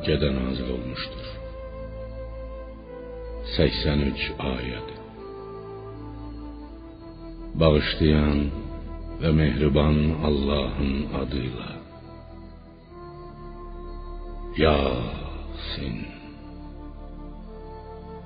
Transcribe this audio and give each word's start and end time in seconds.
Mekke'de 0.00 0.34
nazil 0.34 0.68
olmuştur. 0.70 1.26
83 3.56 4.32
ayet. 4.38 4.88
Bağışlayan 7.54 8.40
ve 9.22 9.32
mehriban 9.32 9.96
Allah'ın 10.24 11.06
adıyla. 11.22 11.68
Yasin. 14.56 15.96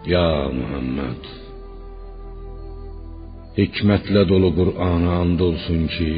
Ya 0.06 0.48
Muhammed. 0.58 1.24
Hikmetle 3.58 4.28
dolu 4.28 4.50
Kur'an'a 4.58 5.12
andolsun 5.22 5.82
ki, 5.94 6.12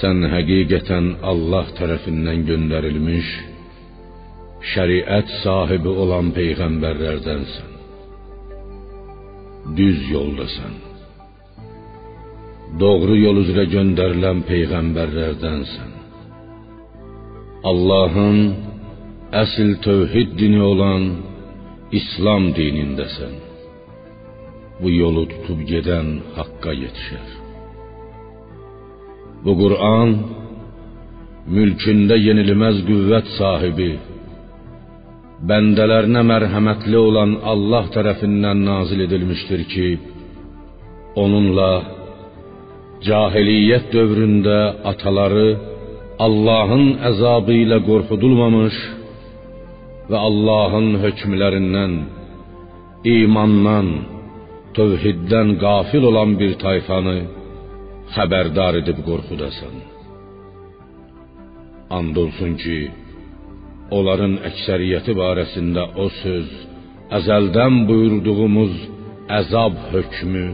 sen 0.00 0.16
həqiqətən 0.34 1.06
Allah 1.30 1.66
tərəfindən 1.78 2.38
göndərilmiş 2.50 3.28
şəriət 4.72 5.30
sahibi 5.42 5.92
olan 6.02 6.32
peyğəmbərlərdənsən. 6.36 7.72
Düz 9.78 9.98
yoldasan. 10.10 10.74
Doğru 12.80 13.16
yol 13.24 13.42
üzrə 13.44 13.64
göndərilən 13.74 14.42
peyğəmbərlərdənsən. 14.50 15.92
Allahın 17.70 18.38
əsl 19.42 19.70
tövhid 19.86 20.34
dini 20.40 20.60
olan 20.62 21.04
İslam 22.00 22.50
dinindəsən. 22.58 23.34
Bu 24.80 24.90
yolu 24.90 25.24
tutub 25.32 25.60
gedən 25.72 26.08
haqqa 26.36 26.72
yetişər. 26.82 27.28
Bu 29.44 29.52
Kur'an 29.62 30.10
mülkünde 31.56 32.16
yenilmez 32.26 32.76
qüvvət 32.88 33.26
sahibi, 33.38 33.90
bəndələrinə 35.46 36.22
mərhəmətli 36.32 36.98
olan 36.98 37.36
Allah 37.52 37.86
tərəfindən 37.94 38.64
nazil 38.66 39.04
edilmiştir 39.06 39.62
ki, 39.72 39.88
onunla 41.22 41.70
cahiliyyət 43.06 43.92
dövründə 43.94 44.58
ataları 44.92 45.48
Allahın 46.26 46.86
əzabı 47.12 47.54
ilə 47.62 47.78
qorxudulmamış 47.86 48.76
və 50.10 50.18
Allahın 50.28 50.88
hökmlərindən, 51.04 51.94
imandan, 53.16 53.90
tövhiddən 54.76 55.54
qafil 55.62 56.08
olan 56.10 56.34
bir 56.40 56.56
tayfanı 56.64 57.18
xəbərdar 58.16 58.80
edib 58.82 58.98
qorxudasan. 59.08 59.76
And 61.96 62.16
olsun 62.22 62.56
ki, 62.62 62.78
onların 63.96 64.34
əksəriyyəti 64.48 65.14
barəsində 65.22 65.84
o 66.02 66.08
söz 66.22 66.48
əzəldən 67.18 67.74
buyurduğumuz 67.88 68.74
əzab 69.40 69.78
hökmü 69.92 70.46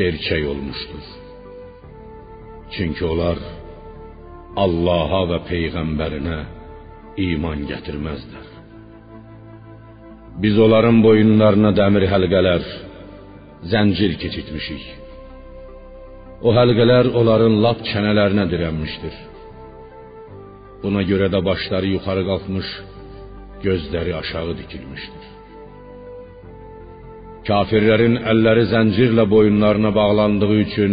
gerçək 0.00 0.42
olmuşdur. 0.52 1.06
Çünki 2.74 3.04
onlar 3.12 3.38
Allaha 4.64 5.22
və 5.30 5.38
peyğəmbərinə 5.50 6.38
iman 7.30 7.66
gətirməzlər. 7.70 8.46
Biz 10.42 10.58
onların 10.64 10.98
boyunlarına 11.06 11.70
dəmir 11.80 12.06
həlqələr, 12.12 12.62
zəncir 13.72 14.12
keçitmişik. 14.22 14.84
O 16.46 16.54
həlqələr 16.56 17.10
onların 17.20 17.58
lap 17.64 17.82
çənələrinə 17.90 18.46
dirənmişdir. 18.52 19.16
Buna 20.82 21.02
görə 21.10 21.28
də 21.34 21.40
başları 21.44 21.88
yuxarı 21.94 22.22
qalxmış, 22.30 22.68
gözləri 23.64 24.12
aşağı 24.20 24.52
dikilmişdir. 24.60 25.24
Kafirlərin 27.48 28.16
əlləri 28.32 28.64
zəncirlə 28.72 29.24
boyunlarına 29.34 29.90
bağlandığı 30.00 30.54
üçün 30.64 30.92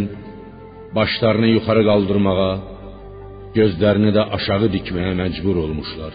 başlarını 0.97 1.49
yuxarı 1.55 1.83
qaldırmağa, 1.89 2.53
gözlərini 3.57 4.11
də 4.17 4.23
aşağı 4.37 4.67
dikməyə 4.75 5.13
məcbur 5.21 5.55
olmuşlar. 5.65 6.13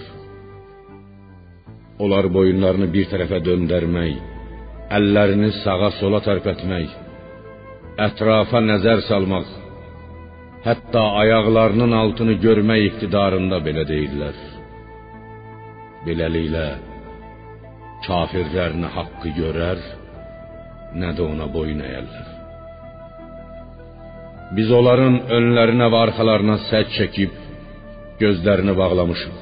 Onlar 2.03 2.29
boyunlarını 2.37 2.89
bir 2.95 3.09
tərəfə 3.13 3.41
döndərmək, 3.49 4.15
əllərini 4.99 5.51
sağa 5.63 5.91
sola 6.01 6.21
tərpətmək, 6.29 6.89
ətrafa 8.07 8.61
nəzər 8.71 9.05
salmaq, 9.09 9.62
hətta 10.67 11.03
ayaqlarının 11.23 11.93
altını 12.03 12.35
görmək 12.45 12.83
iqtidarında 12.89 13.59
belə 13.67 13.85
deyirlər. 13.93 14.37
Beləliklə 16.07 16.67
kafirlər 18.07 18.77
nə 18.83 18.91
haqqı 18.97 19.33
görər, 19.39 19.83
nə 21.01 21.11
də 21.17 21.27
ona 21.33 21.47
boyun 21.57 21.83
əyərlər. 21.89 22.29
Biz 24.57 24.73
onların 24.79 25.15
önlərinə 25.37 25.89
və 25.93 26.01
arxalarına 26.07 26.59
sədd 26.69 26.91
çəkib 26.99 27.39
gözlərini 28.23 28.75
bağlamışıq. 28.81 29.37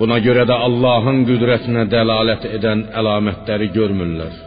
Buna 0.00 0.16
görə 0.24 0.46
də 0.48 0.56
Allahın 0.66 1.26
qüdrətinə 1.28 1.84
dəlalət 1.92 2.46
edən 2.56 2.86
əlamətləri 3.00 3.68
görmürlər. 3.76 4.38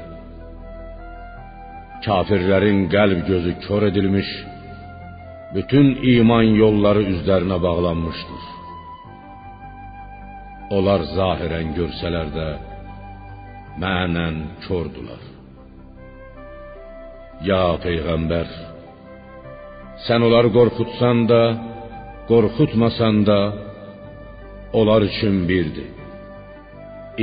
Kafirlərin 2.06 2.88
qəlb 2.94 3.22
gözü 3.30 3.54
kör 3.68 3.86
edilmiş, 3.92 4.30
bütün 5.56 5.88
iman 6.16 6.47
yolları 6.62 7.03
üzlərinə 7.14 7.58
bağlanmışdır. 7.68 8.44
Onlar 10.75 11.02
zahirən 11.18 11.74
görsələr 11.78 12.30
də 12.38 12.47
mənən 13.84 14.38
kördülər. 14.66 15.24
Ya 17.50 17.63
peyğəmbər, 17.86 18.50
sən 20.06 20.25
onları 20.28 20.50
qorxutsan 20.58 21.25
da, 21.31 21.42
qorxutmasan 22.31 23.16
da, 23.30 23.40
onlar 24.80 25.02
üçün 25.09 25.44
birdir. 25.50 25.90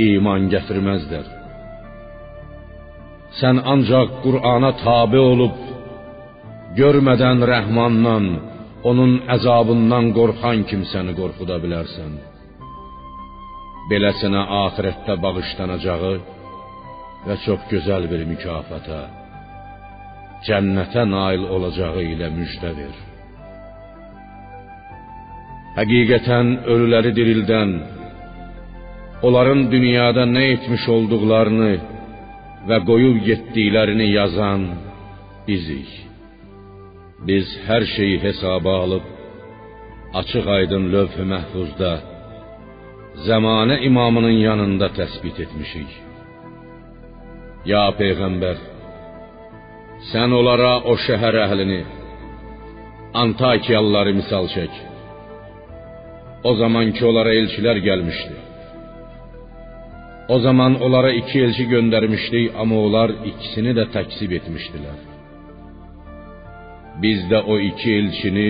İman 0.07 0.47
gətirməzlər. 0.53 1.27
Sən 3.39 3.59
ancaq 3.73 4.07
Qur'ana 4.23 4.71
tabe 4.83 5.19
olub 5.31 5.57
görmədən 6.79 7.43
Rəhmandan, 7.51 8.25
onun 8.89 9.13
əzabından 9.35 10.11
qorxan 10.17 10.63
kimsəni 10.69 11.13
qorxuda 11.19 11.57
bilərsən. 11.63 12.11
Beləsinə 13.91 14.41
axirətdə 14.63 15.17
bağışlanacağı 15.25 16.13
və 17.27 17.35
çox 17.45 17.65
gözəl 17.71 18.07
bir 18.11 18.23
mükafata, 18.31 19.01
cənnətə 20.47 21.03
nail 21.15 21.43
olacağı 21.55 22.03
ilə 22.13 22.29
müjdə 22.37 22.71
ver. 22.77 22.95
Həqiqətən 25.77 26.47
ölüləri 26.73 27.11
dirildən, 27.17 27.73
onların 29.27 29.67
dünyada 29.73 30.23
nə 30.35 30.45
etmiş 30.55 30.87
olduqlarını 30.95 31.73
və 32.69 32.79
qoyub 32.89 33.21
getdiklərini 33.27 34.07
yazan 34.17 34.65
bizik. 35.47 36.10
Biz 37.27 37.47
hər 37.67 37.83
şeyi 37.95 38.17
hesaba 38.23 38.71
alıb 38.83 39.05
açıq-aydın 40.19 40.85
lövh-i 40.93 41.25
məhfuzda 41.33 41.91
zamanə 43.27 43.75
imamının 43.89 44.37
yanında 44.47 44.87
təsbit 44.99 45.37
etmişik. 45.43 45.91
Ya 47.71 47.83
peyğəmbər, 47.99 48.57
sən 50.11 50.33
onlara 50.39 50.73
o 50.91 50.95
şəhər 51.05 51.37
əhlini 51.45 51.81
Antakiyalıları 53.23 54.13
misal 54.21 54.45
çək. 54.55 54.73
O 56.49 56.55
zaman 56.61 56.91
ki 56.95 57.05
onlara 57.09 57.33
elçilər 57.41 57.77
gəlmişdi. 57.87 58.35
O 60.33 60.39
zaman 60.39 60.81
onlara 60.85 61.11
iki 61.21 61.39
elçi 61.45 61.65
göndermiştik 61.67 62.51
ama 62.61 62.75
onlar 62.85 63.09
ikisini 63.31 63.75
de 63.75 63.85
təksib 63.95 64.31
etmiştiler. 64.39 65.10
Biz 67.01 67.29
de 67.29 67.39
o 67.39 67.59
iki 67.59 67.89
elçini 67.99 68.49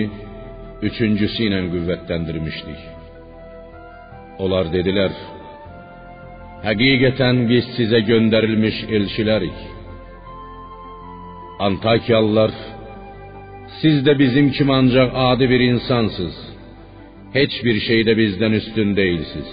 üçüncüsü 0.88 1.42
ilə 1.48 1.60
qüvvətləndirmişdik. 1.74 2.80
Onlar 4.42 4.72
dediler, 4.72 5.12
Həqiqətən 6.66 7.38
biz 7.50 7.64
size 7.76 8.00
gönderilmiş 8.10 8.76
elçilərik. 8.96 9.58
Antakyalılar, 11.66 12.52
siz 13.80 14.06
de 14.06 14.12
bizim 14.18 14.46
kimi 14.56 14.72
ancaq 14.80 15.10
adi 15.28 15.50
bir 15.50 15.60
insansız. 15.60 16.34
Heç 17.32 17.54
bir 17.64 17.80
şeyde 17.80 18.16
bizden 18.16 18.52
üstün 18.60 18.96
değilsiniz. 18.96 19.50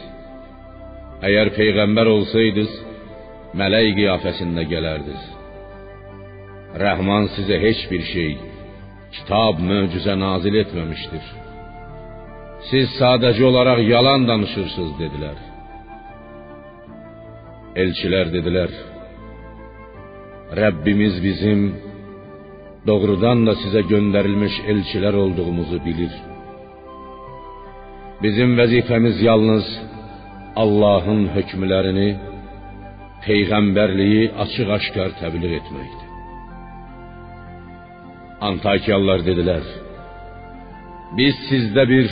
Eğer 1.27 1.47
peygamber 1.59 2.05
olsaydınız, 2.15 2.73
mələk 3.59 3.87
qiyafəsində 3.97 4.63
gələrdiniz. 4.73 5.25
Rəhman 6.83 7.25
sizə 7.35 7.57
heç 7.65 7.79
bir 7.91 8.03
şey, 8.13 8.31
kitab 9.15 9.61
möcüzə 9.69 10.15
nazil 10.25 10.55
etməmişdir. 10.63 11.25
Siz 12.69 12.87
sadəcə 12.99 13.43
olaraq 13.49 13.79
yalan 13.93 14.27
danışırsınız 14.29 14.93
dedilər. 15.01 15.37
Elçilər 17.83 18.31
dedilər: 18.35 18.71
Rəbbimiz 20.61 21.15
bizim 21.27 21.61
doğrudan 22.87 23.45
da 23.47 23.53
sizə 23.63 23.81
göndərilmiş 23.91 24.55
elçilər 24.71 25.15
olduğumuzu 25.23 25.79
bilir. 25.87 26.13
Bizim 28.23 28.57
vəzifəmiz 28.59 29.17
yalnız 29.29 29.67
Allahın 30.63 31.21
hökmlərini, 31.35 32.09
peyğəmbərliyi 33.25 34.23
açıq-aşkar 34.43 35.15
təbliğ 35.21 35.55
etməkdir. 35.61 36.08
Antakiyalılar 38.47 39.23
dedilər: 39.27 39.65
Biz 41.17 41.39
sizdə 41.49 41.83
bir 41.91 42.11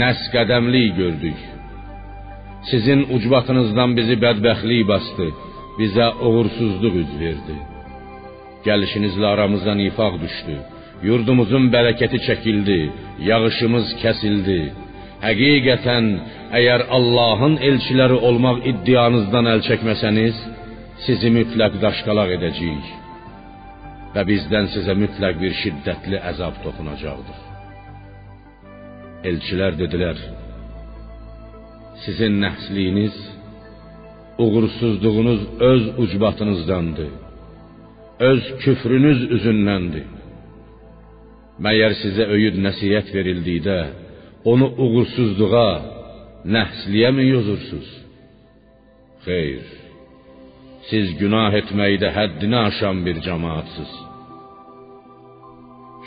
nəs 0.00 0.22
qədəmlik 0.34 0.96
gördük. 1.00 1.40
Sizin 2.70 3.04
ucbatınızdan 3.16 3.94
bizi 3.98 4.16
bədbəxtlik 4.24 4.82
bastı, 4.88 5.26
bizə 5.78 6.06
uğursuzluq 6.26 6.96
üz 7.02 7.12
verdi. 7.22 7.56
Gəlişinizlə 8.66 9.26
aramıza 9.34 9.74
nifaq 9.82 10.16
düşdü. 10.24 10.56
Yurdumuzun 11.08 11.70
bərəkəti 11.74 12.18
çəkildi, 12.26 12.80
yağışımız 13.28 13.94
kəsildi. 14.02 14.60
Həqiqətən, 15.26 16.10
əgər 16.58 16.86
Allahın 16.98 17.56
elçiləri 17.68 18.18
olmaq 18.28 18.66
iddianızdan 18.72 19.52
əl 19.54 19.64
çəkməsəniz, 19.68 20.44
sizi 21.06 21.30
mütləq 21.38 21.80
daşqalaq 21.84 22.38
edəcəyik 22.40 23.03
və 24.14 24.22
bizdən 24.30 24.70
sizə 24.74 24.94
mütləq 24.98 25.40
bir 25.42 25.54
şiddətli 25.62 26.20
əzab 26.30 26.60
toxunacaqdır. 26.64 27.40
Elçilər 29.30 29.76
dedilər: 29.80 30.18
Sizin 32.04 32.40
nəhsliyiniz, 32.44 33.16
uğursuzluğunuz 34.38 35.42
öz 35.70 35.84
ucbatınızdandır. 36.02 37.12
Öz 38.30 38.42
küfrünüz 38.62 39.20
üzündəndir. 39.36 40.06
Məyər 41.64 41.94
sizə 42.02 42.26
öyüd 42.34 42.58
nəsihət 42.66 43.12
verildikdə 43.14 43.78
onu 44.50 44.68
uğursuzluğa, 44.84 45.70
nəhsliyə 46.54 47.10
mi 47.16 47.24
yozursuz? 47.34 47.88
Xeyr. 49.26 49.83
Siz 50.90 51.06
günah 51.20 51.52
etməkdə 51.60 52.08
həddini 52.18 52.58
aşan 52.68 52.98
bir 53.06 53.16
cemaatsız. 53.26 53.92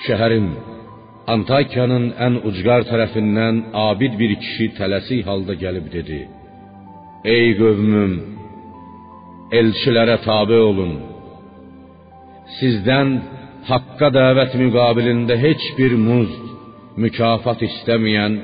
Şəhərin 0.06 0.50
Antakya'nın 1.34 2.06
ən 2.26 2.36
ucqar 2.50 2.86
tərəfindən 2.92 3.56
abid 3.88 4.14
bir 4.22 4.32
kişi 4.44 4.68
tələsik 4.80 5.22
halda 5.30 5.54
gəlib 5.64 5.88
dedi: 5.96 6.20
Ey 7.36 7.48
qövmüm, 7.62 8.14
elçilərə 9.60 10.18
tabe 10.28 10.60
olun. 10.70 10.94
Sizdən 12.58 13.10
haqqa 13.72 14.10
dəvət 14.20 14.54
müqabilində 14.62 15.36
heç 15.46 15.64
bir 15.80 15.98
muzd, 16.08 16.46
mükafat 17.04 17.60
istəməyən 17.70 18.40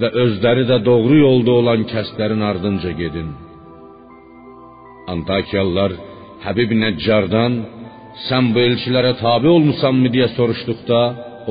və 0.00 0.08
özləri 0.24 0.64
də 0.70 0.78
doğru 0.88 1.16
yolda 1.26 1.52
olan 1.60 1.80
kəslərin 1.92 2.42
ardınca 2.50 2.92
gedin. 3.02 3.30
Antakiyalılar 5.12 5.92
Həbib 6.44 6.70
Nəccardan 6.82 7.56
sən 8.26 8.50
bu 8.54 8.62
elçilərə 8.68 9.12
tabe 9.20 9.48
olmusanmı 9.56 10.08
deyə 10.14 10.28
soruşduqda 10.36 11.00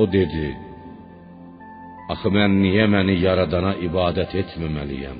o 0.00 0.04
dedi: 0.16 0.46
Axı 2.12 2.30
mən 2.36 2.56
niyə 2.64 2.86
məni 2.94 3.16
yaradana 3.26 3.72
ibadət 3.86 4.34
etməməliyəm? 4.42 5.18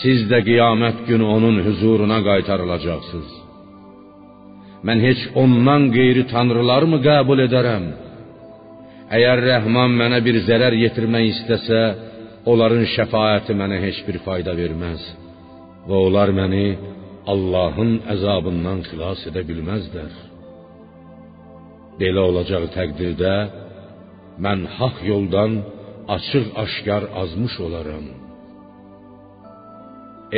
Siz 0.00 0.20
də 0.30 0.38
qiyamət 0.48 1.02
günü 1.08 1.26
onun 1.36 1.56
huzuruna 1.66 2.18
qaytarılacaqsınız. 2.28 3.32
Mən 4.86 4.98
heç 5.06 5.20
ondan 5.42 5.82
qeyri 5.96 6.24
tanrılarmı 6.32 6.98
qəbul 7.08 7.44
edərəm? 7.48 7.84
Əgər 9.16 9.42
Rəhman 9.48 9.98
mənə 10.00 10.22
bir 10.26 10.38
zərər 10.48 10.74
yetirmək 10.84 11.26
istəsə, 11.34 11.82
onların 12.50 12.86
şəfaəti 12.94 13.58
mənə 13.60 13.82
heç 13.84 13.98
bir 14.06 14.16
fayda 14.26 14.54
verməz 14.62 15.02
və 15.88 16.00
onlar 16.06 16.32
məni 16.38 16.66
Allahın 17.32 17.92
əzabından 18.14 18.82
xilas 18.88 19.22
edə 19.30 19.44
bilməzlər. 19.48 20.12
Belə 22.00 22.24
olacaq 22.30 22.66
təqdirdə 22.76 23.36
mən 24.44 24.66
haqq 24.78 24.98
yoldan 25.12 25.52
açıq-aşkar 26.16 27.02
azmış 27.22 27.54
olaram. 27.66 28.06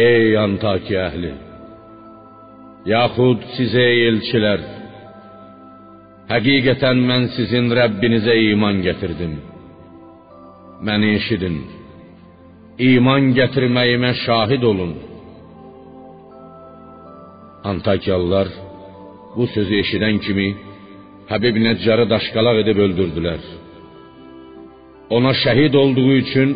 Ey 0.08 0.37
Antakiya 0.44 1.05
əhli, 1.08 1.35
yaxud 2.94 3.44
sizə 3.56 3.85
elçilər, 4.08 4.61
Həqiqətən 6.32 7.00
mən 7.08 7.26
sizin 7.37 7.67
Rəbbinizə 7.79 8.35
iman 8.50 8.79
gətirdim. 8.87 9.35
Məni 10.87 11.11
eşidin. 11.19 11.56
İman 12.90 13.26
gətirməyimə 13.38 14.12
şahid 14.25 14.62
olun. 14.70 14.94
Antakiyalılar 17.70 18.49
bu 19.37 19.46
sözü 19.55 19.75
eşidən 19.82 20.16
kimi 20.25 20.49
Həbib 21.32 21.56
Nəccarı 21.66 22.05
daşqalaq 22.14 22.58
edib 22.62 22.78
öldürdülər. 22.84 23.43
Ona 25.16 25.32
şəhid 25.44 25.75
olduğu 25.82 26.11
üçün 26.22 26.50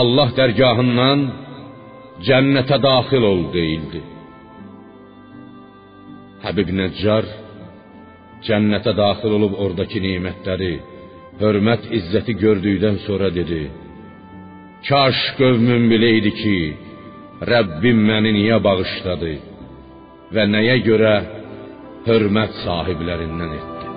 Allah 0.00 0.30
dərgahından 0.38 1.24
cənnətə 2.28 2.78
daxil 2.88 3.24
ol 3.32 3.42
deyildi. 3.56 4.00
Həbib 6.44 6.70
Nəccar 6.80 7.28
cənnətə 8.46 8.94
daxil 9.02 9.36
olub 9.38 9.58
oradakı 9.64 10.00
nemətləri, 10.06 10.74
hörmət, 11.42 11.90
izzəti 11.98 12.38
gördükdən 12.44 12.96
sonra 13.06 13.28
dedi: 13.38 13.60
Kaş 14.88 15.20
qövmüm 15.38 15.84
biləydi 15.92 16.32
ki, 16.40 16.56
Rəbbim 17.52 18.00
məni 18.08 18.32
niyə 18.38 18.58
bağışladı 18.68 19.34
və 20.34 20.44
nəyə 20.50 20.76
görə 20.86 21.14
hörmət 22.06 22.62
sahiblərindən 22.64 23.52
etdi. 23.60 23.90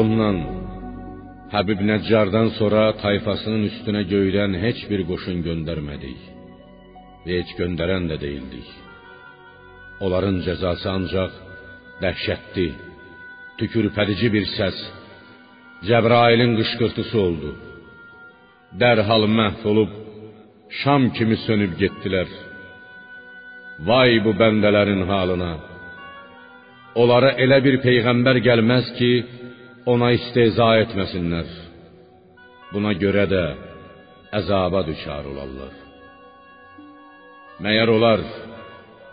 Ondan 0.00 0.38
Həbib 1.48 1.80
Nəccardan 1.90 2.50
sonra 2.58 2.90
tayfasının 3.00 3.62
üstünə 3.70 4.02
göydən 4.10 4.56
heç 4.64 4.82
bir 4.90 5.00
qoşun 5.08 5.38
göndərmədik 5.46 6.26
və 7.24 7.38
heç 7.38 7.54
göndərən 7.60 8.04
də 8.10 8.18
deyildik. 8.24 8.68
Onların 10.04 10.42
cəzası 10.46 10.86
ancaq 10.92 11.32
dəhşətli, 12.02 12.68
tükürpədici 13.58 14.28
bir 14.34 14.44
səs 14.58 14.78
Cəbrailin 15.88 16.52
qışqırtısı 16.58 17.16
oldu. 17.26 17.50
Dərhal 18.80 19.24
məhv 19.38 19.64
olub 19.70 19.92
şam 20.80 21.02
kimi 21.16 21.36
sönüb 21.46 21.72
getdilər. 21.82 22.28
Vay 23.86 24.18
bu 24.24 24.32
bəndələrin 24.40 25.02
halına. 25.10 25.52
Onlara 27.00 27.30
elə 27.44 27.58
bir 27.66 27.76
peyğəmbər 27.86 28.40
gəlməz 28.48 28.86
ki, 28.98 29.12
ona 29.92 30.10
istehza 30.18 30.70
etməsinlər. 30.82 31.48
Buna 32.72 32.92
görə 33.02 33.24
də 33.34 33.44
əzaba 34.40 34.82
düçar 34.88 35.28
olarlar. 35.30 35.74
Məyər 37.62 37.90
onlar 37.96 38.20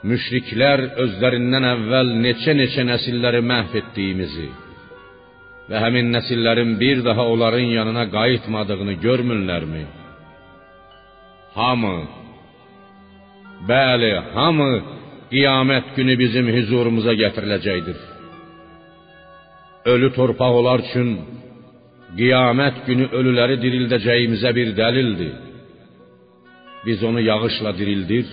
müşriklər 0.10 0.82
özlərindən 1.04 1.66
əvvəl 1.74 2.12
neçə-neçə 2.26 2.84
nəsilləri 2.92 3.42
məhv 3.52 3.78
etdiyimizi 3.82 4.50
və 5.70 5.80
həmin 5.82 6.12
nəsillərin 6.14 6.76
bir 6.82 7.00
daha 7.06 7.24
onların 7.34 7.72
yanına 7.78 8.04
qayıtmadığını 8.18 8.94
görmürlərmi? 9.06 9.86
Hamı 11.56 11.98
Bəli, 13.72 14.12
hamı 14.36 14.72
qiyamət 15.32 15.96
günü 15.98 16.14
bizim 16.24 16.52
huzurumuza 16.56 17.14
gətiriləcəkdir. 17.22 18.00
Ölü 19.94 20.10
torpaq 20.18 20.54
olar 20.62 20.84
üçün 20.86 21.10
qiyamət 22.20 22.84
günü 22.88 23.06
ölüləri 23.20 23.58
dirildəcəyimizə 23.66 24.52
bir 24.58 24.74
dəlildir. 24.82 25.34
Biz 26.86 27.04
onu 27.10 27.22
yağışla 27.30 27.72
dirildir 27.80 28.28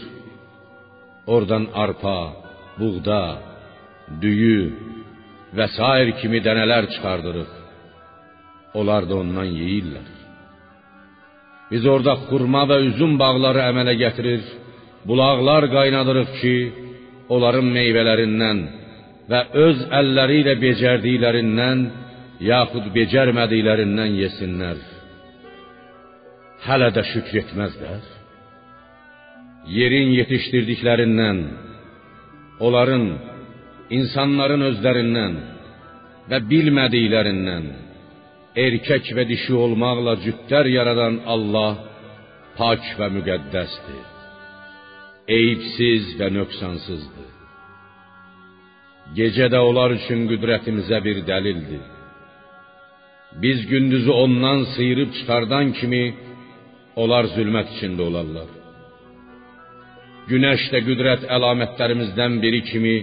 Oradan 1.26 1.68
arpa, 1.74 2.18
buğda, 2.78 3.22
düyü 4.22 4.62
və 5.56 5.66
sair 5.76 6.08
kimi 6.20 6.40
dənələr 6.46 6.88
çıxardırıq. 6.94 7.52
Onlar 8.78 9.06
da 9.08 9.14
ondan 9.22 9.46
yeyirlər. 9.60 10.08
Biz 11.70 11.86
orada 11.94 12.16
xurma 12.26 12.64
və 12.70 12.78
üzüm 12.88 13.14
bağları 13.22 13.62
əmələ 13.70 13.94
gətirir, 14.02 14.42
bulaqlar 15.09 15.64
qaynadırıq 15.76 16.30
ki, 16.40 16.56
onların 17.35 17.68
meyvələrindən 17.76 18.59
və 19.30 19.40
öz 19.66 19.85
əlləri 20.00 20.40
ilə 20.42 20.54
becərdiklərindən 20.64 21.85
yaxud 22.52 22.88
becərmədiklərindən 22.97 24.16
yesinlər. 24.23 24.80
Hələ 26.66 26.88
də 26.97 27.02
şükr 27.12 27.38
etməzlər. 27.42 28.02
Yerin 29.78 30.11
yetişdirdiklərindən, 30.18 31.40
onların, 32.66 33.06
insanların 33.99 34.66
özlərindən 34.71 35.38
və 36.30 36.38
bilmədiklərindən 36.50 37.66
erkək 38.66 39.12
və 39.16 39.26
dişi 39.32 39.54
olmaqla 39.64 40.16
cütlər 40.25 40.71
yaradan 40.76 41.21
Allah 41.35 41.76
pak 42.59 42.85
və 42.99 43.09
müqəddəsdir. 43.16 44.12
Eyibsiz 45.29 46.17
və 46.19 46.29
nöqsansızdır. 46.35 47.29
Gecə 49.17 49.47
də 49.52 49.61
onlar 49.69 49.95
üçün 49.99 50.25
qüdrətimizə 50.31 50.99
bir 51.05 51.21
dəlildir. 51.29 51.85
Biz 53.43 53.67
gündüzü 53.67 54.11
ondan 54.11 54.64
sıyırıb 54.75 55.11
çıxardan 55.17 55.73
kimi 55.79 56.02
onlar 56.97 57.25
zülmət 57.37 57.69
içində 57.76 58.02
olarlar. 58.09 58.50
Günəş 60.31 60.67
də 60.73 60.83
qüdrət 60.88 61.29
əlamətlərimizdən 61.37 62.41
biri 62.43 62.61
kimi 62.71 62.97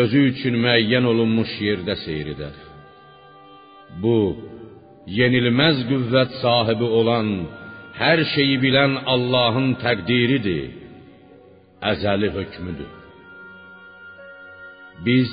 özü 0.00 0.20
üçün 0.32 0.58
müəyyən 0.64 1.06
olunmuş 1.12 1.54
yerdə 1.68 1.96
seyr. 2.04 2.28
Bu 4.02 4.18
yenilməz 5.18 5.86
qüvvət 5.90 6.38
sahibi 6.42 6.88
olan, 7.00 7.28
hər 8.02 8.20
şeyi 8.34 8.56
bilən 8.64 9.02
Allahın 9.14 9.74
təqdiridir. 9.84 10.81
Əzəli 11.90 12.28
hökmüdür. 12.36 12.92
Biz 15.06 15.30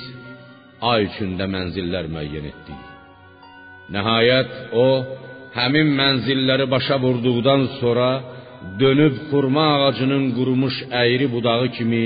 ay 0.92 1.06
içində 1.08 1.46
mənzillər 1.54 2.08
müəyyən 2.14 2.46
etdik. 2.50 2.86
Nəhayət 3.94 4.52
o 4.84 4.86
həmin 5.58 5.92
mənzilləri 6.00 6.66
başa 6.74 6.96
vurduqdan 7.04 7.62
sonra 7.80 8.10
dönüb 8.80 9.14
xurma 9.28 9.66
ağacının 9.76 10.24
qurumuş 10.36 10.76
əyri 11.02 11.26
budağı 11.34 11.68
kimi 11.76 12.04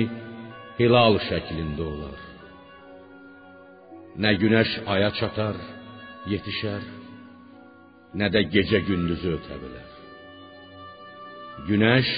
hilal 0.79 1.19
şəklində 1.29 1.83
olar. 1.93 2.21
Nə 4.23 4.31
günəş 4.43 4.71
aya 4.95 5.11
çatar, 5.19 5.57
yetişər, 6.33 6.83
nə 8.19 8.27
də 8.35 8.45
gecə 8.55 8.81
gündüzü 8.89 9.35
ötə 9.39 9.57
bilər. 9.63 9.91
Günəş, 11.69 12.09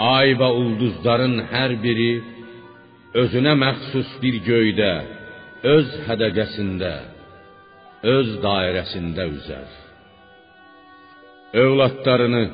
ay 0.00 0.34
və 0.40 0.48
ulduzların 0.62 1.36
hər 1.52 1.74
biri 1.82 2.12
özünə 3.20 3.52
məxsus 3.58 4.10
bir 4.22 4.38
göydə, 4.46 4.92
öz 5.74 5.88
hədəqəsində, 6.06 6.92
öz 8.14 8.28
dairəsində 8.44 9.26
üzər. 9.36 9.68
Övladlarını, 11.64 12.44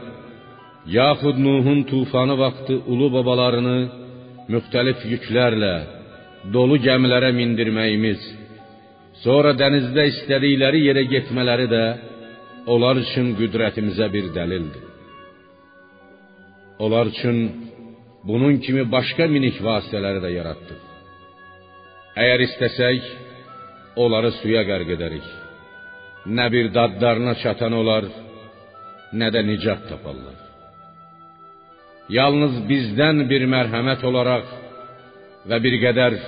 yaxud 0.98 1.38
Nuhun 1.46 1.84
tufanı 1.90 2.36
vaxtı 2.42 2.80
ulu 2.92 3.10
babalarını 3.16 3.78
müxtəlif 4.52 5.04
yüklərlə 5.12 5.74
dolu 6.54 6.80
gəmilərə 6.86 7.30
mindirməyimiz, 7.36 8.22
sonra 9.22 9.52
dənizdə 9.60 10.08
istədikləri 10.12 10.82
yerə 10.88 11.04
getmələri 11.12 11.68
də 11.74 11.84
onlar 12.72 12.98
üçün 13.04 13.34
qüdrətimizə 13.38 14.10
bir 14.14 14.32
dəlildir. 14.34 14.85
Onlar 16.78 17.06
üçün 17.06 17.38
bunun 18.24 18.56
kimi 18.64 18.84
başqa 18.92 19.26
minik 19.34 19.56
vasitələri 19.68 20.20
də 20.24 20.30
yaratdıq. 20.38 20.80
Əgər 22.22 22.40
istəsək, 22.48 23.08
onları 24.02 24.30
suya 24.40 24.62
qərq 24.68 24.92
edərik. 24.96 25.26
Nə 26.36 26.46
bir 26.54 26.72
dadlarına 26.76 27.34
çatan 27.42 27.76
olar, 27.80 28.04
nə 29.20 29.28
də 29.34 29.40
nicat 29.46 29.82
taparlar. 29.90 30.38
Yalnız 32.18 32.54
bizdən 32.70 33.24
bir 33.30 33.46
mərhəmət 33.54 34.04
olaraq 34.10 34.50
və 35.50 35.58
bir 35.64 35.76
qədər 35.84 36.18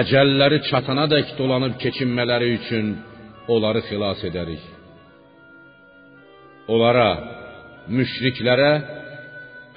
əcəlləri 0.00 0.62
çatana 0.68 1.06
dək 1.10 1.36
dolanıb 1.38 1.76
keçinmələri 1.82 2.48
üçün 2.58 2.94
onları 3.54 3.84
xilas 3.88 4.24
edərik. 4.30 4.64
Onlara, 6.74 7.10
müşriklərə 7.96 8.70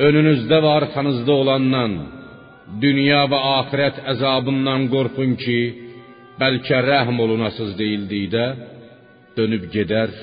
önünüzdə 0.05 0.59
və 0.63 0.71
arxanızda 0.79 1.33
olandan, 1.41 1.93
dünya 2.83 3.23
və 3.31 3.39
axirət 3.57 4.01
əzabından 4.13 4.87
qorxun 4.93 5.35
ki, 5.43 5.59
bəlkə 6.41 6.81
rəhm 6.85 7.19
olunasız 7.25 7.73
deyildikdə 7.81 8.45
dönüb 9.37 9.67
gedər, 9.73 10.13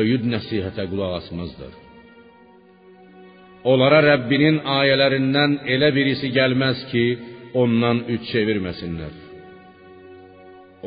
öyüd 0.00 0.24
nəsihətə 0.32 0.86
qulaq 0.90 1.18
asmazlar. 1.20 1.72
Onlara 3.70 4.00
Rəbbinin 4.06 4.62
ayələrindən 4.78 5.58
elə 5.74 5.90
birisi 5.96 6.30
gəlməz 6.36 6.86
ki, 6.92 7.04
ondan 7.62 8.04
üç 8.14 8.22
çevirməsinlər. 8.32 9.14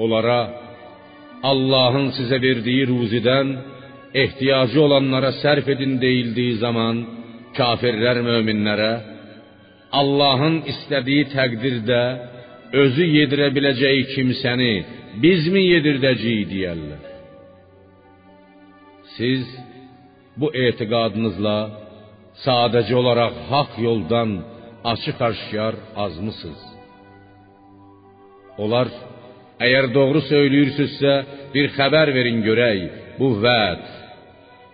Onlara 0.04 0.40
Allahın 1.52 2.08
sizə 2.18 2.40
verdiyi 2.42 2.88
ruzidən 2.90 3.50
ehtiyacı 4.24 4.80
olanlara 4.82 5.32
sərf 5.44 5.68
edin 5.74 6.00
deyildiyi 6.02 6.56
zaman 6.66 6.96
kafirlər 7.58 8.22
möminlərə 8.26 8.92
Allahın 10.00 10.62
istədiyi 10.72 11.30
təqdirdə 11.36 12.04
özü 12.84 13.06
yedirə 13.18 13.52
biləcəyi 13.56 14.08
kimsəni 14.14 14.74
bizmi 15.24 15.62
yedirdəcəyik 15.74 16.50
deyərlər. 16.54 17.04
Siz 19.16 19.46
bu 20.40 20.50
etiqadınızla 20.66 21.58
sadəcə 22.46 22.96
olaraq 23.02 23.36
haqq 23.52 23.74
yoldan 23.88 24.30
açıq-aşkar 24.92 25.76
azmısınız. 26.06 26.64
Onlar 28.64 28.90
əgər 29.66 29.90
doğru 29.94 30.22
söyləyirsinizsə 30.32 31.14
bir 31.54 31.70
xəbər 31.78 32.14
verin 32.18 32.42
görək. 32.48 32.82
Bu 33.20 33.30
vəd 33.44 33.84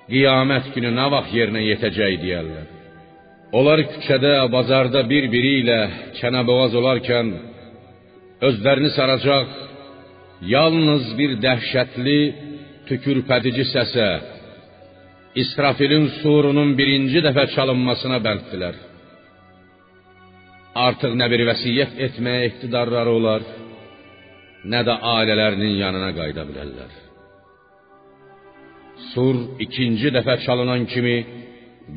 qiyamət 0.10 0.74
günü 0.76 0.92
nə 0.96 1.06
vaxt 1.14 1.36
yerinə 1.38 1.62
yetəcək 1.68 2.18
deyərlər. 2.24 2.68
Onlar 3.58 3.82
küçədə, 3.94 4.34
bazarda 4.54 5.02
bir-biri 5.10 5.54
ilə 5.64 5.80
çənəboğaz 6.20 6.76
olarkən 6.82 7.32
özlərini 8.50 8.92
saracaq 8.94 9.56
yalnız 10.56 11.08
bir 11.20 11.34
dəhşətli, 11.46 12.20
tükürpədici 12.90 13.66
səsə, 13.74 14.10
İsrafilin 15.42 16.08
surunun 16.22 16.72
birinci 16.78 17.22
dəfə 17.26 17.46
çalınmasına 17.56 18.18
bəlddilər. 18.26 18.78
Artıq 20.88 21.14
nə 21.20 21.28
bir 21.32 21.44
vəsiyyət 21.52 22.00
etməyə 22.08 22.48
iqtidarları 22.50 23.14
olar, 23.20 23.46
nə 24.72 24.82
də 24.88 24.96
ailələrinin 25.16 25.78
yanına 25.84 26.10
qayıda 26.18 26.46
bilərlər. 26.50 27.09
Sur 29.14 29.36
ikinci 29.66 30.12
dəfə 30.16 30.36
çalınan 30.46 30.84
kimi 30.92 31.18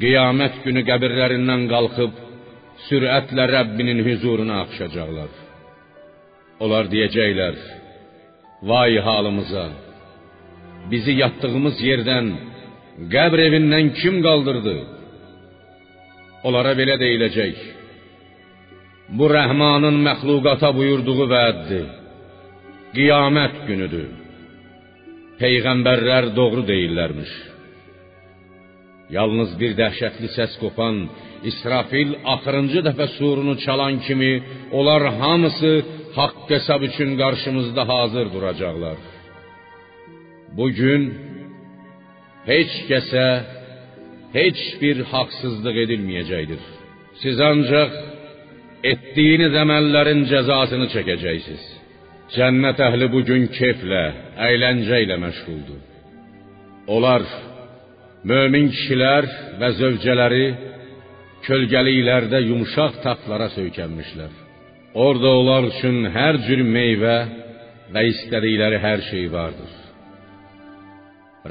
qiyamət 0.03 0.55
günü 0.65 0.83
qəbirlərindən 0.89 1.67
qalxıb 1.73 2.13
sürətlə 2.87 3.45
Rəbbinin 3.57 4.01
huzuruna 4.07 4.63
axışacaqlar. 4.65 5.33
Onlar 6.63 6.89
deyəcəklər: 6.93 7.57
Vay 8.71 8.97
halımıza! 9.07 9.67
Bizi 10.91 11.13
yatdığımız 11.23 11.77
yerdən, 11.89 12.27
qəbr 13.15 13.39
evindən 13.49 13.93
kim 14.01 14.19
qaldırdı? 14.27 14.77
Onlara 16.47 16.73
belə 16.81 16.97
deyiləcək: 17.05 17.57
Bu 19.17 19.27
Rəhmanın 19.37 19.97
məxluqata 20.09 20.71
buyurduğu 20.79 21.23
vəddir. 21.35 21.87
Qiyamət 22.97 23.55
günüdür. 23.69 24.22
Peyğəmbərlər 25.41 26.33
doğru 26.37 26.63
deyirlərmiş. 26.69 27.33
Yalnız 29.17 29.51
bir 29.61 29.73
dəhşətli 29.81 30.29
səs 30.37 30.53
qopan 30.63 30.97
İsrafil 31.51 32.11
axırıncı 32.35 32.81
dəfə 32.89 33.07
surunu 33.17 33.55
çalan 33.65 33.95
kimi 34.07 34.33
onlar 34.79 35.03
hamısı 35.21 35.73
haqq 36.19 36.49
hesab 36.55 36.83
üçün 36.89 37.11
qarşımızda 37.21 37.83
hazır 37.93 38.27
duracaqlar. 38.35 38.99
Bu 40.57 40.67
gün 40.81 41.03
heç 42.51 42.73
kəsə 42.91 43.27
heç 44.39 44.61
bir 44.83 44.97
haqsızlıq 45.13 45.77
edilməyəcəkdir. 45.85 46.63
Siz 47.23 47.37
ancaq 47.51 47.91
etdiyiniz 48.93 49.55
əməllərin 49.65 50.21
cəzasını 50.33 50.87
çəkəcəksiniz. 50.95 51.65
Cənnət 52.33 52.79
əhli 52.81 53.09
bu 53.13 53.21
gün 53.29 53.49
keflə, 53.53 54.03
əyləncə 54.47 55.03
ilə 55.05 55.19
məşğuldur. 55.21 55.81
Onlar 56.95 57.27
mömin 58.25 58.71
kişilər 58.73 59.29
və 59.61 59.69
zövcələri 59.81 60.47
kölgəliklərdə 61.45 62.41
yumşaq 62.47 63.03
taxtlara 63.05 63.51
söykənmişlər. 63.57 64.33
Orada 64.95 65.35
onlar 65.43 65.69
üçün 65.73 66.09
hər 66.17 66.41
cür 66.47 66.65
meyvə 66.65 67.19
və 67.93 68.07
istədikləri 68.15 68.81
hər 68.81 69.05
şey 69.11 69.29
vardır. 69.33 69.71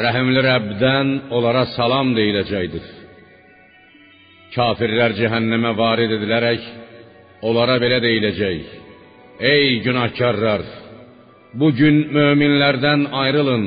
Rəhimli 0.02 0.42
Rəbbdən 0.48 1.16
onlara 1.36 1.66
salam 1.76 2.14
deyiləcəkdir. 2.18 2.86
Kafirlər 4.56 5.14
cəhənnəmə 5.20 5.76
varid 5.78 6.14
edilərək 6.18 6.70
onlara 7.48 7.78
belə 7.84 8.00
deyiləcək: 8.04 8.81
Ey 9.42 9.80
günahkarlar, 9.82 10.62
bu 11.54 11.72
gün 11.74 11.96
möminlərdən 12.16 13.08
ayrılın. 13.22 13.64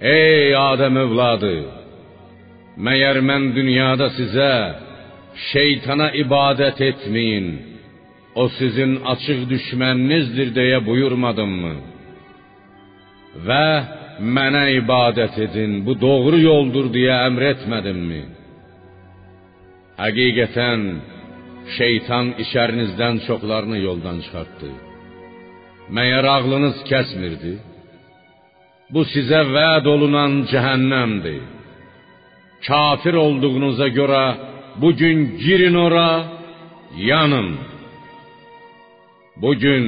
Ey 0.00 0.52
Adəm 0.52 0.98
övladı, 1.04 1.52
məyər 2.86 3.22
mən 3.28 3.46
dünyada 3.56 4.10
sizə 4.18 4.50
şeytana 5.50 6.10
ibadət 6.24 6.82
etməyin. 6.90 7.48
O 8.42 8.44
sizin 8.58 8.92
açıq 9.12 9.40
düşməninizdir 9.52 10.52
deyə 10.58 10.82
buyurmadımmı? 10.88 11.74
Və 13.48 13.68
mənə 14.36 14.64
ibadət 14.82 15.40
edin, 15.46 15.80
bu 15.86 15.96
doğru 16.06 16.42
yoldur 16.50 16.92
deyə 16.96 17.16
əmr 17.30 17.48
etmədimmi? 17.54 18.22
Həqiqətən 20.04 20.88
şeytan 21.78 22.26
içərinizdən 22.44 23.14
çoxlarını 23.26 23.78
yoldan 23.86 24.16
çıxartdı. 24.24 24.70
Məyər 25.96 26.26
ağlınız 26.36 26.78
kəsmirdi? 26.90 27.54
Bu 28.92 29.02
sizə 29.12 29.40
vəd 29.56 29.84
olunan 29.94 30.32
cəhənnəmdir. 30.52 31.42
Kafir 32.66 33.14
olduğunuza 33.26 33.88
görə 33.98 34.24
bugün 34.82 35.18
girin 35.44 35.76
ora, 35.86 36.10
yanın. 37.10 37.48
Bugün 39.44 39.84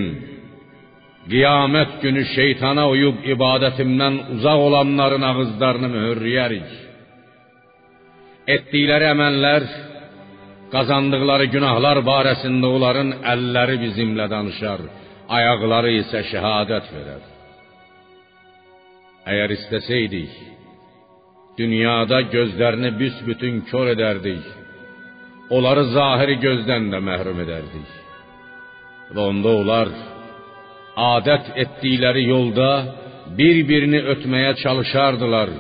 qiyamət 1.30 1.92
günü 2.02 2.23
şeytana 2.37 2.85
uyub 2.95 3.25
ibadətimdən 3.35 4.14
uzaq 4.35 4.61
olanların 4.68 5.25
ağızlarını 5.30 5.88
möhürləyərik. 5.97 6.68
Etdikləri 8.54 9.09
əməllər, 9.14 9.62
qazandıqları 10.75 11.46
günahlar 11.54 12.00
barəsində 12.11 12.66
onların 12.76 13.12
əlləri 13.32 13.76
bizimlə 13.85 14.26
danışar, 14.32 14.82
ayaqları 15.38 15.92
isə 16.00 16.23
şəhadət 16.32 16.90
verər. 16.96 17.23
Əgər 19.32 19.54
istəsəydik, 19.58 20.35
dünyada 21.58 22.20
gözlərini 22.35 22.92
büsbütün 23.00 23.62
kör 23.70 23.92
edərdik. 23.94 24.44
Onları 25.56 25.85
zahiri 25.94 26.37
gözdən 26.46 26.90
də 26.92 27.00
məhrum 27.08 27.38
edərdik. 27.44 27.90
Və 29.14 29.23
onda 29.30 29.52
onlar 29.61 29.90
adət 30.96 31.52
etdikləri 31.62 32.25
yolda 32.26 32.70
bir-birini 33.38 34.00
ötməyə 34.14 34.56
çalışardılar 34.62 35.52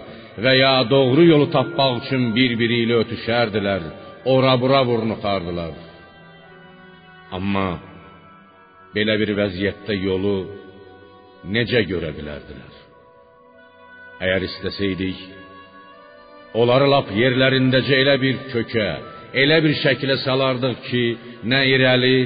və 0.44 0.52
ya 0.58 0.74
doğru 0.90 1.24
yolu 1.32 1.46
tapmaq 1.54 2.02
üçün 2.02 2.32
bir-biri 2.36 2.82
ilə 2.86 3.00
ötüşərdilər, 3.04 3.86
ora-bura 4.34 4.82
vurnuxardılar. 4.88 5.74
Amma 7.36 7.68
belə 8.94 9.14
bir 9.20 9.32
vəziyyətdə 9.40 9.94
yolu 10.06 10.36
necə 11.54 11.82
görə 11.90 12.10
bilərdilər? 12.16 12.74
Əgər 14.24 14.46
istəsəydik, 14.48 15.18
onları 16.60 16.88
lap 16.94 17.10
yerlərindəcə 17.22 18.02
elə 18.02 18.16
bir 18.22 18.38
kökə, 18.52 18.90
elə 19.42 19.58
bir 19.64 19.74
şəklə 19.82 20.16
salardıq 20.24 20.78
ki, 20.88 21.04
nə 21.50 21.60
irəli, 21.74 22.18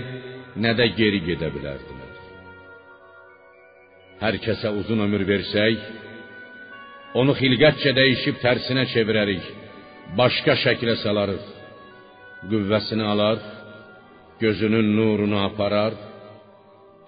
nə 0.63 0.75
də 0.79 0.91
geri 0.99 1.23
gedə 1.29 1.51
bilərdilər. 1.57 2.13
Hər 4.21 4.37
kəsə 4.45 4.73
uzun 4.81 5.01
ömür 5.07 5.25
versək, 5.29 5.89
onu 7.21 7.35
xilqətcə 7.41 7.95
dəyişib 7.97 8.37
tərsinə 8.45 8.85
çevirərik, 8.93 9.49
başqa 10.19 10.55
şəklə 10.65 11.01
salarıq. 11.03 11.60
Qüvvəsini 12.49 13.05
alar, 13.05 13.39
gözünün 14.41 14.87
nurunu 14.97 15.39
aparar, 15.49 15.93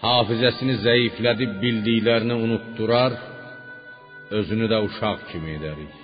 hafizəsini 0.04 0.74
zəiflədib 0.86 1.54
bildiklərini 1.62 2.36
unutdurar, 2.44 3.14
özünü 4.38 4.68
də 4.72 4.78
uşaq 4.88 5.22
kimi 5.30 5.54
edərik. 5.58 5.94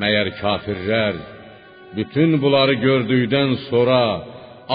Məyər 0.00 0.32
kafirlər 0.40 1.20
bütün 1.96 2.34
bunları 2.42 2.74
gördükdən 2.86 3.54
sonra 3.68 4.02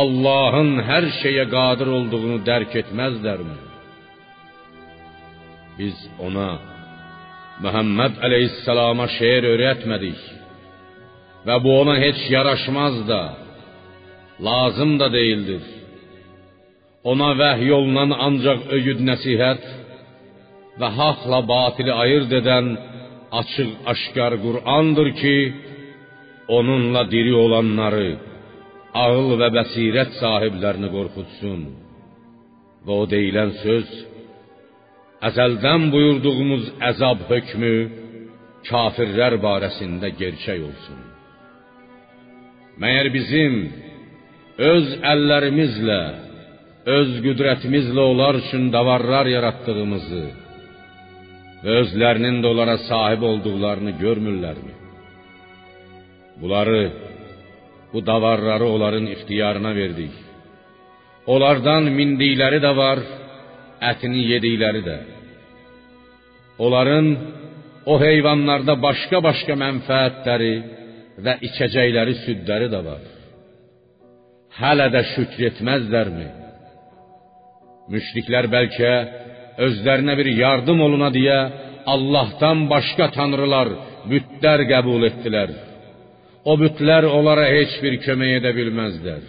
Allahın 0.02 0.72
hər 0.90 1.06
şeyə 1.22 1.46
qadir 1.56 1.92
olduğunu 1.98 2.40
dərk 2.50 2.72
etməzlərmi? 2.84 3.58
Biz 5.80 5.98
ona 6.28 6.50
Muhammed 7.64 8.14
Aleyhisselama 8.28 9.08
şeir 9.18 9.44
öğretmedik 9.54 10.37
ve 11.48 11.64
bu 11.64 11.80
ona 11.82 11.96
hiç 12.06 12.20
yaraşmaz 12.36 13.08
da, 13.08 13.22
lazım 14.48 15.00
da 15.00 15.08
değildir. 15.18 15.64
Ona 17.12 17.30
vəhy 17.42 17.66
yolunan 17.74 18.12
ancaq 18.28 18.60
öyüd 18.76 19.00
nəsihət 19.10 19.64
və 20.80 20.90
haqla 21.00 21.40
batili 21.54 21.94
ayırt 22.04 22.32
edən 22.40 22.66
açıq 23.40 23.72
aşkar 23.92 24.34
Qur'andır 24.46 25.10
ki, 25.22 25.38
onunla 26.58 27.04
diri 27.14 27.34
olanları, 27.44 28.10
ağıl 29.04 29.30
və 29.42 29.50
bəsirət 29.58 30.12
sahiblərini 30.22 30.90
qorxutsun. 30.96 31.62
Və 32.86 32.94
o 33.02 33.04
deyilən 33.14 33.52
söz 33.64 33.88
əzəldən 35.30 35.92
buyurduğumuz 35.94 36.66
əzab 36.92 37.20
hökmü 37.32 37.76
kafirlər 38.70 39.34
barəsində 39.48 40.12
gerçək 40.22 40.60
olsun. 40.70 41.00
Məyər 42.78 43.08
bizim 43.10 43.54
öz 44.72 44.90
əllərimizlə, 45.12 46.02
öz 46.98 47.16
qüdrətimizlə 47.26 48.04
onlar 48.12 48.38
üçün 48.38 48.68
davarlar 48.74 49.26
yaratdığımızı 49.32 50.26
və 51.64 51.80
özlərinin 51.82 52.38
də 52.44 52.52
onlara 52.52 52.78
sahib 52.86 53.26
olduqlarını 53.32 53.96
görmürlərmi? 54.04 54.74
Bunları, 56.42 56.84
bu 57.94 58.06
davarları 58.06 58.66
onların 58.76 59.08
ixtiyarına 59.16 59.74
verdik. 59.76 60.14
Onlardan 61.34 61.90
mindikləri 61.98 62.62
də 62.62 62.76
var, 62.78 63.02
ətini 63.92 64.22
yedikləri 64.36 64.86
də. 64.86 64.98
Onların 66.62 67.08
o 67.90 67.98
heyvanlarda 68.02 68.78
başqa-başqa 68.86 69.58
mənfəətləri 69.66 70.54
və 71.26 71.38
içəcəkləri 71.48 72.16
südləri 72.26 72.68
də 72.74 72.82
var. 72.86 73.06
Hələ 74.58 74.88
də 74.94 75.04
şükr 75.14 75.48
etməzlərmi? 75.52 76.28
Müşriklər 77.94 78.50
bəlkə 78.52 78.92
özlərinə 79.68 80.18
bir 80.20 80.30
yardım 80.42 80.82
oluna 80.86 81.10
deyə 81.14 81.40
Allahdan 81.94 82.66
başqa 82.72 83.08
tanrılar, 83.16 83.70
bütlər 84.12 84.66
qəbul 84.72 85.08
etdilər. 85.08 85.54
O 86.50 86.56
bütlər 86.60 87.08
onlara 87.18 87.46
heç 87.52 87.78
bir 87.84 87.98
kömək 88.06 88.38
edə 88.42 88.52
bilməzlər. 88.58 89.24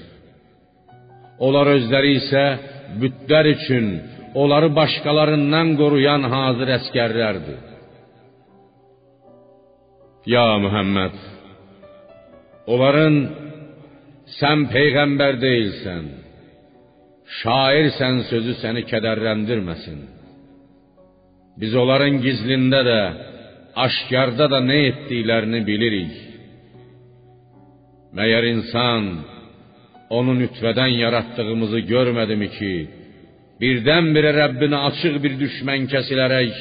Onlar 1.47 1.71
özləri 1.77 2.17
isə 2.19 2.45
bütlər 3.01 3.53
üçün 3.55 3.87
onları 4.35 4.69
başqalarından 4.81 5.75
qoruyan 5.81 6.27
hazır 6.35 6.75
əskərlərdir. 6.79 7.61
Ya 10.35 10.47
Muhammed, 10.65 11.15
onların 12.73 13.17
sən 14.39 14.67
peyğəmbər 14.75 15.39
deyilsən, 15.45 16.05
şairsən 17.41 18.23
sözü 18.31 18.55
səni 18.63 18.85
kədərləndirməsin. 18.91 19.99
Biz 21.61 21.75
onların 21.83 22.21
gizlində 22.25 22.81
də, 22.91 23.01
aşkarda 23.87 24.47
da 24.53 24.61
nə 24.71 24.79
etdiklərini 24.91 25.61
bilirik. 25.67 26.15
Məyər 28.17 28.47
insan 28.55 29.09
onu 30.19 30.35
nütvədən 30.43 30.93
yaratdığımızı 31.05 31.81
görmədimi 31.93 32.49
ki, 32.57 32.75
birdən-birə 33.61 34.33
Rəbbinə 34.43 34.85
açıq 34.91 35.19
bir 35.25 35.35
düşmən 35.43 35.89
kəsilərək 35.93 36.61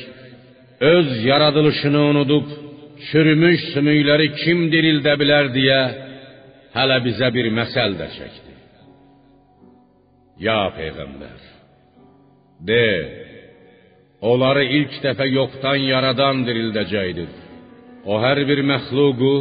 öz 0.94 1.12
yaradılışını 1.26 2.02
unudub 2.12 2.48
çürümüş 3.10 3.62
sümükləri 3.74 4.28
kim 4.42 4.68
dirildə 4.74 5.14
bilər 5.22 5.52
deyə 5.56 5.82
hələ 6.78 6.98
bizə 7.06 7.30
bir 7.36 7.50
məsəl 7.60 7.98
də 8.00 8.08
çəkdi. 8.18 8.54
Ya 10.48 10.60
peyğəmbər, 10.78 11.40
de, 12.70 12.88
onları 14.32 14.64
ilk 14.78 15.00
dəfə 15.06 15.28
yoxdan 15.40 15.80
yaradan 15.92 16.44
dirildəcəkdir. 16.48 17.32
O 18.12 18.20
hər 18.24 18.40
bir 18.50 18.62
məxluqu 18.72 19.34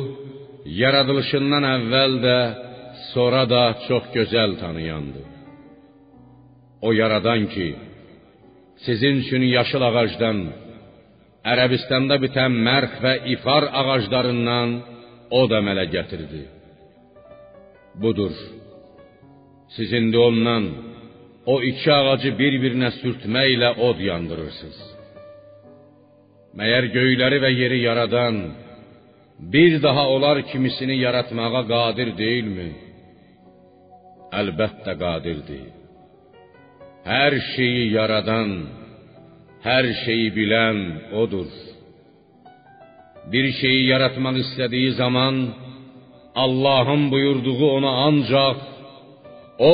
yaradılışından 0.80 1.64
əvvəl 1.76 2.14
də, 2.26 2.38
sonra 3.12 3.44
da 3.54 3.62
çox 3.86 4.04
gözəl 4.16 4.56
tanıyandır. 4.62 5.28
O 6.86 6.92
yaradan 6.92 7.42
ki, 7.54 7.68
sizin 8.84 9.16
üçün 9.22 9.42
yaşıl 9.56 9.82
ağacdan, 9.88 10.38
Ərəbistanda 11.52 12.18
bitən 12.22 12.54
mərx 12.66 12.98
və 13.04 13.14
ifar 13.34 13.68
ağaclarından 13.80 14.72
o 15.38 15.40
da 15.50 15.60
əmələ 15.62 15.86
gətirdi. 15.94 16.42
Budur. 18.02 18.34
Siz 19.74 19.92
indi 19.98 20.18
ondan 20.18 20.64
o 21.52 21.54
iki 21.70 21.90
ağacı 21.92 22.32
bir-birinə 22.40 22.90
sürtməklə 23.00 23.70
od 23.88 23.98
yandırırsınız. 24.08 24.78
Məyər 26.58 26.88
göyləri 26.96 27.38
və 27.44 27.50
yeri 27.60 27.78
yaradan 27.84 28.36
bir 29.52 29.82
daha 29.82 30.04
onlar 30.14 30.38
kimisini 30.50 30.96
yaratmağa 31.06 31.62
qadir 31.72 32.08
deyilmi? 32.22 32.70
Əlbəttə 34.40 34.94
qadirdir. 35.04 35.66
Hər 37.06 37.34
şeyi 37.54 37.84
yaradan, 37.98 38.50
hər 39.66 39.86
şeyi 40.04 40.28
bilən 40.38 40.78
odur. 41.22 41.50
Bir 43.32 43.46
şeyi 43.60 43.82
yaratmaq 43.92 44.36
istədiyi 44.44 44.90
zaman 45.02 45.34
Allahın 46.44 47.02
buyurduğu 47.12 47.62
ona 47.76 47.92
ancaq 48.06 48.58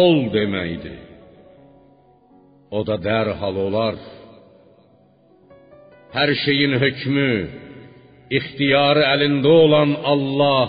ol 0.00 0.16
deməkdir. 0.36 1.00
O 2.76 2.80
da 2.88 2.96
dərhal 3.08 3.56
olar. 3.66 3.96
Hər 6.16 6.30
şeyin 6.44 6.74
hökmü, 6.82 7.32
ixtiyarı 8.38 9.02
əlində 9.14 9.52
olan 9.64 9.90
Allah 10.12 10.68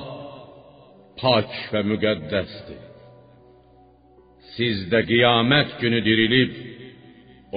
pak 1.21 1.51
və 1.71 1.81
müqəddəsdir. 1.91 2.81
Siz 4.55 4.87
də 4.91 4.99
qiyamət 5.11 5.77
günü 5.81 5.99
dirilib 6.07 6.53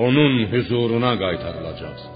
onun 0.04 0.32
huzuruna 0.52 1.12
qaytarılacaqsınız. 1.22 2.15